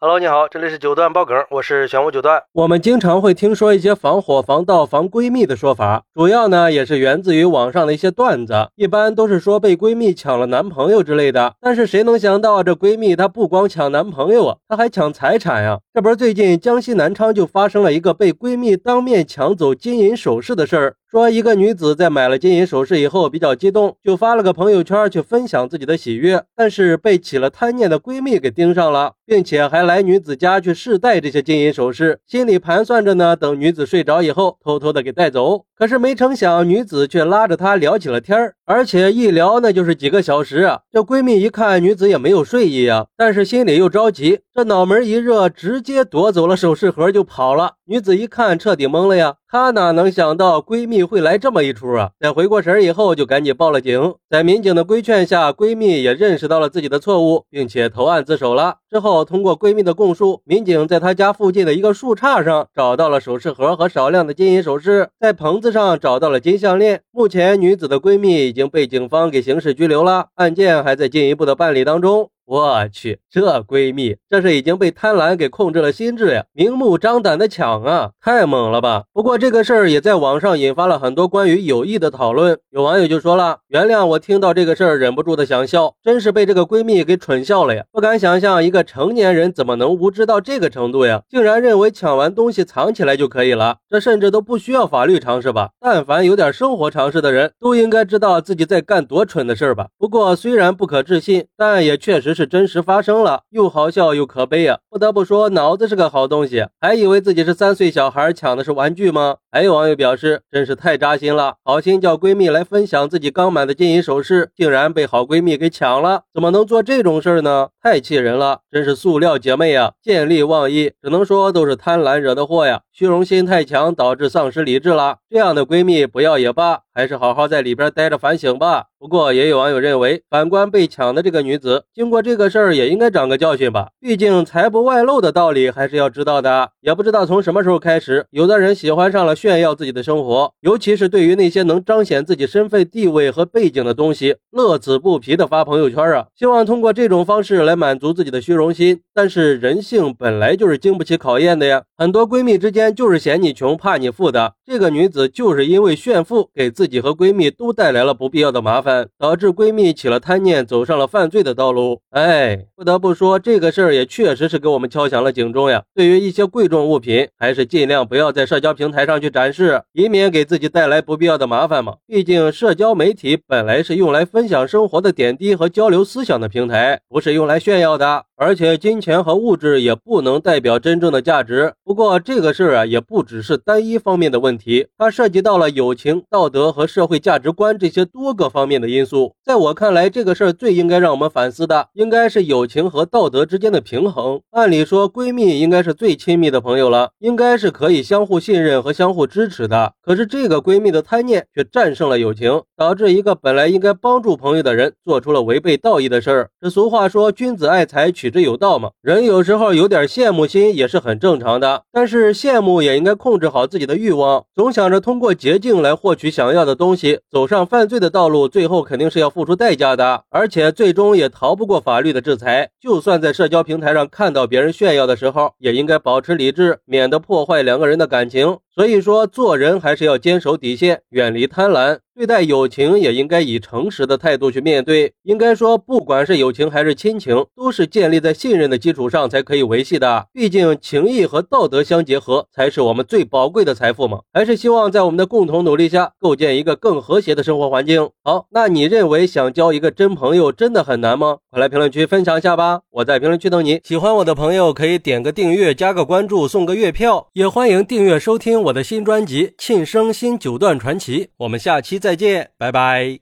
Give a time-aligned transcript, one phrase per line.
[0.00, 2.40] Hello，你好，这里是九段爆梗，我是玄武九段。
[2.52, 11.54] 我们经常会听说一些防火、防盗、防闺蜜的说法，主要呢也是源自于网上的一些段子，一般都是说被闺蜜抢了男朋友之类的。
[11.60, 15.80] 但是谁能想到这闺蜜她不光抢男朋友啊，她还抢财产呀？
[15.98, 20.94] 这不是最近江西南昌就发生了一个被闺蜜当面抢走金银首饰的事儿。
[21.10, 35.64] 说一个女子在买了金银首饰以后比较激动，就发了个朋友圈去分享自己的喜悦，但是被起了贪念的闺蜜给盯上了，并且还来女子家去试戴这些金银首饰，心里盘算着呢，等女子睡着以后偷偷的给带走。
[35.78, 40.80] 可是没成想，女子却拉着他聊起了天儿，而且一聊那就是几个小时啊。
[40.90, 47.74] 这闺蜜一看女子也没有睡意啊，但是心里又着急，这脑门一热，直接夺走了首饰盒就跑了。
[47.90, 49.36] 女子一看彻底懵了呀。
[49.50, 52.10] 她哪能想到闺蜜会来这么一出啊！
[52.20, 54.14] 在回过神儿以后，就赶紧报了警。
[54.28, 58.76] 在民警的规劝下，闺蜜也认识到了自己的错误，并且投案自首了。
[58.90, 67.00] 之后，通过闺蜜的供述，民警在她家附近的一个树杈上找到了首饰盒和少量的金银首饰，在棚子上找到了金项链。
[67.10, 72.28] 目前，女子的闺蜜已经被警方给刑事拘留了，案件还在进一步的办理当中。
[72.50, 76.46] 我去，这闺蜜这是已经被贪婪给控制了心智呀！
[76.54, 79.04] 明目张胆的抢啊，太猛了吧！
[79.12, 82.58] 不过这个事儿也在网上引发了很多关于友谊的讨论。
[82.70, 87.84] 有网友就说了：“原谅我听到这个事儿忍不住的想笑，真是被这个闺蜜给蠢笑了呀！
[87.92, 91.20] 不敢想象一个成年人怎么能无知到这个程度呀？
[91.28, 95.68] 竟然认为抢完东西藏起来就可以了，这甚至都不需要法律常识吧？
[95.78, 99.88] 但凡有点生活常识的人都应该知道自己在干多蠢的事儿吧？
[99.98, 102.37] 不过虽然不可置信，但也确实。
[102.38, 104.78] 是真实发生了，又好笑又可悲啊！
[104.88, 109.38] 不得不说，脑子是个好东西，还以为自己是三岁小孩抢的是玩具吗？
[109.50, 117.70] 还有网友表示，真是太扎心了，好心叫闺蜜来分享自己刚买的金银首饰，竟然被好闺蜜给抢了，怎么能做这种事儿呢？
[117.88, 125.20] 太气人了，真是塑料姐妹呀，见利忘义，只能说都是贪婪惹的祸呀，虚荣心太强，导致丧失理智了。
[125.30, 126.80] 这样的闺蜜不要也罢。
[126.98, 128.86] 还是好好在里边待着反省吧。
[128.98, 133.90] 不过也有网友认为，反观被抢的这个女子，经过这个事儿也应该长个教训吧。
[134.00, 136.70] 毕竟财不外露的道理还是要知道的。
[136.80, 149.00] 也不知道从什么时候开始，有的人喜欢上了炫耀自己的生活，尤其是对于那些能彰显自己身份地位和背景的东西，乐此不疲的发朋友圈啊，希望通过这种方式来满足自己的虚荣心。
[149.14, 151.84] 但是人性本来就是经不起考验的呀。
[151.96, 154.54] 很多闺蜜之间就是嫌你穷怕你富的。
[154.66, 156.88] 这个女子就是因为炫富给自。
[156.88, 162.00] 己和闺蜜都带来了不必要的麻烦，导致闺蜜起了贪念，走上了犯罪的道路。
[162.08, 165.82] 哎，不得不说，这个事儿也确实是给我们敲响了警钟呀。
[165.94, 171.96] 对于一些贵重物品，还是尽量不要在社交平台上去展示，以免给自己带来不必要的麻烦嘛。
[172.06, 178.27] 毕竟，社交媒体本来是用来分享生活的点滴和交流思想的平台，不是用来炫耀的。
[178.40, 181.74] 而且金钱和物质也不能代表真正的价值。
[181.84, 189.34] 不过这个事儿啊，也不只是单一方面的问题，它涉及到了友情、道德和社会价值观这些多个方面的因素。
[189.44, 194.40] 在我看来，这个事儿最应该让我们反思的，应该是友情和道德之间的平衡。
[194.52, 199.94] 按理说，闺蜜应该是最亲密的朋友了，应该是可以相互信任和相互支持的。
[200.00, 206.50] 可是这个闺蜜的贪念却战胜了友情，导致一个本来应该帮助朋友的人，做出了违背道义的事儿。
[206.60, 208.27] 这俗话说，君子爱财，取。
[208.28, 222.68] 取之有道嘛，人有时候有点羡慕心也是很正常的，但是羡慕也应该控制好自己的欲望，总想着通过捷径来获取想要的东西，走上犯罪的道路，最后肯定是要付出代价的，而且最终也逃不过法律的制裁。
[222.78, 228.58] 就算在社交平台上看到别人炫耀的时候，也应该保持理智，免得破坏两个人的感情。
[228.78, 231.98] 所以说，做人还是要坚守底线，远离贪婪。
[232.14, 235.14] 对待友情也应该以诚实的态度去面对。
[235.24, 240.28] 应该说，不管是友情还是亲情，都是建立在信任的基础上才可以维系的。
[240.32, 244.20] 毕竟，情谊和道德相结合，才是我们最宝贵的财富嘛。
[244.32, 248.10] 还是希望在我们的共同努力下，构建一个更和谐的生活环境。
[248.22, 251.38] 好，那你认为想交一个真朋友真的很难吗？
[251.58, 252.80] 来评论区分享一下吧！
[252.90, 253.80] 我在评论区等你。
[253.84, 257.28] 喜欢我的朋友可以点个订阅，加个关注，送个月票。
[257.34, 261.24] 也欢迎订阅收听我的新专辑《庆生新九段传奇》。
[261.36, 261.98] 我们下期。
[261.98, 263.18] 再见，拜拜。